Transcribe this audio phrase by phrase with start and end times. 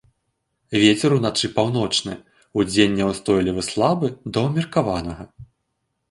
[0.83, 2.15] Вецер уначы паўночны,
[2.61, 4.07] удзень няўстойлівы слабы
[4.39, 5.23] да ўмеркаванага.